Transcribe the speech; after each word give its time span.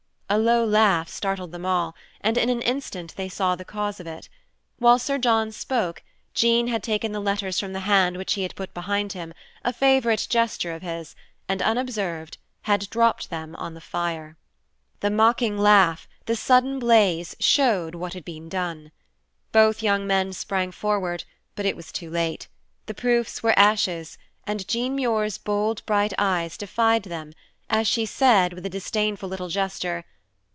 A 0.33 0.37
low 0.39 0.63
laugh 0.63 1.09
startled 1.09 1.51
them 1.51 1.65
all, 1.65 1.93
and 2.21 2.37
in 2.37 2.47
an 2.47 2.61
instant 2.61 3.13
they 3.17 3.27
saw 3.27 3.53
the 3.57 3.65
cause 3.65 3.99
of 3.99 4.07
it. 4.07 4.29
While 4.79 4.97
Sir 4.97 5.17
John 5.17 5.51
spoke, 5.51 6.03
Jean 6.33 6.67
had 6.67 6.81
taken 6.81 7.11
the 7.11 7.19
letters 7.19 7.59
from 7.59 7.73
the 7.73 7.81
hand 7.81 8.15
which 8.15 8.35
he 8.35 8.43
had 8.43 8.55
put 8.55 8.73
behind 8.73 9.11
him, 9.11 9.33
a 9.65 9.73
favorite 9.73 10.25
gesture 10.29 10.73
of 10.73 10.83
his, 10.83 11.17
and, 11.49 11.61
unobserved, 11.61 12.37
had 12.61 12.89
dropped 12.89 13.29
them 13.29 13.57
on 13.57 13.73
the 13.73 13.81
fire. 13.81 14.37
The 15.01 15.09
mocking 15.11 15.57
laugh, 15.57 16.07
the 16.27 16.37
sudden 16.37 16.79
blaze, 16.79 17.35
showed 17.41 17.93
what 17.93 18.13
had 18.13 18.23
been 18.23 18.47
done. 18.47 18.93
Both 19.51 19.83
young 19.83 20.07
men 20.07 20.31
sprang 20.31 20.71
forward, 20.71 21.25
but 21.57 21.65
it 21.65 21.75
was 21.75 21.91
too 21.91 22.09
late; 22.09 22.47
the 22.85 22.93
proofs 22.93 23.43
were 23.43 23.59
ashes, 23.59 24.17
and 24.47 24.65
Jean 24.65 24.95
Muir's 24.95 25.37
bold, 25.37 25.85
bright 25.85 26.13
eyes 26.17 26.55
defied 26.55 27.03
them, 27.03 27.33
as 27.69 27.85
she 27.85 28.05
said, 28.05 28.53
with 28.53 28.65
a 28.65 28.69
disdainful 28.69 29.27
little 29.27 29.49
gesture. 29.49 30.05